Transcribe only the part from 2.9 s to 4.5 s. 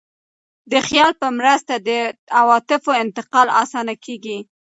انتقال اسانه کېږي.